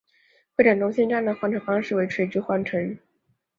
[0.57, 2.97] 会展中心站的换乘方式为垂直换乘。